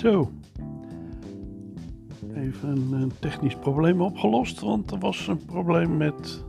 [0.00, 0.30] Zo.
[2.34, 6.44] Even een technisch probleem opgelost, want er was een probleem met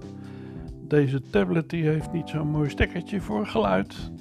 [0.88, 1.70] deze tablet.
[1.70, 4.12] Die heeft niet zo'n mooi stekkertje voor geluid.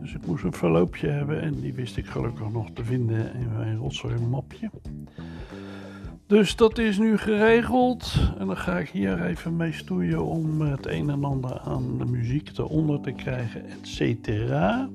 [0.00, 3.52] Dus ik moest een verloopje hebben en die wist ik gelukkig nog te vinden in
[3.56, 4.70] mijn rotzooi mapje.
[6.26, 10.86] Dus dat is nu geregeld en dan ga ik hier even mee stoeien om het
[10.86, 14.88] een en ander aan de muziek eronder te krijgen, et cetera.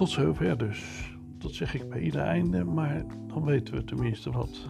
[0.00, 1.10] Tot zover dus.
[1.38, 4.66] Dat zeg ik bij ieder einde, maar dan weten we tenminste wat.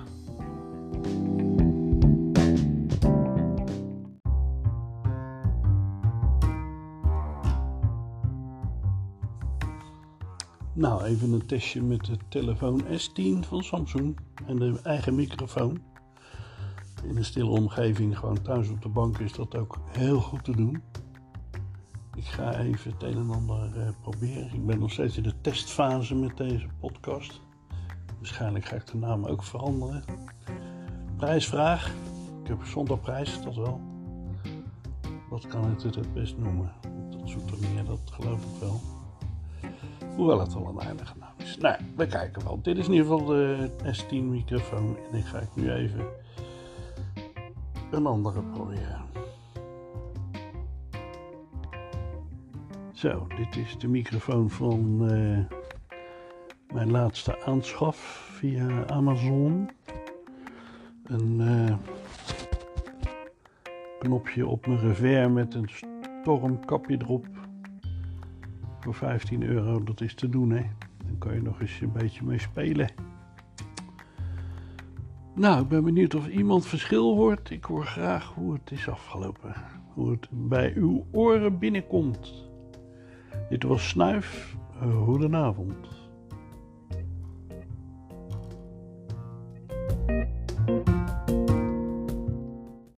[10.72, 15.82] Nou, even een testje met de telefoon S10 van Samsung en de eigen microfoon.
[17.04, 20.56] In een stille omgeving, gewoon thuis op de bank, is dat ook heel goed te
[20.56, 20.82] doen.
[22.20, 24.54] Ik ga even het een en ander uh, proberen.
[24.54, 27.40] Ik ben nog steeds in de testfase met deze podcast.
[28.18, 30.04] Waarschijnlijk ga ik de naam ook veranderen.
[31.16, 31.86] Prijsvraag.
[32.42, 33.80] Ik heb zonder prijs, dat wel.
[35.30, 36.72] Wat kan ik het best noemen?
[37.10, 38.80] Dat zoekt meer, dat geloof ik wel.
[40.16, 41.56] Hoewel het wel een aardige naam is.
[41.56, 42.58] Nou, we kijken wel.
[42.62, 44.96] Dit is in ieder geval de S10 microfoon.
[45.10, 46.06] En ik ga ik nu even
[47.90, 49.00] een andere proberen.
[52.94, 55.38] Zo, dit is de microfoon van uh,
[56.72, 57.96] mijn laatste aanschaf
[58.38, 59.70] via Amazon.
[61.04, 61.76] Een uh,
[63.98, 65.68] knopje op mijn revers met een
[66.20, 67.26] stormkapje erop.
[68.80, 70.62] Voor 15 euro, dat is te doen hè.
[71.06, 72.90] Dan kan je nog eens een beetje mee spelen.
[75.34, 77.50] Nou, ik ben benieuwd of iemand verschil hoort.
[77.50, 79.54] Ik hoor graag hoe het is afgelopen.
[79.94, 82.49] Hoe het bij uw oren binnenkomt.
[83.50, 84.56] Dit was Snuif.
[84.80, 85.99] Goedenavond.